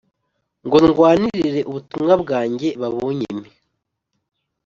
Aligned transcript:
ngo 0.65 0.77
ndwanirire 0.85 1.61
ubutumwa 1.69 2.13
bwanjye 2.23 2.67
babunyime 2.81 3.47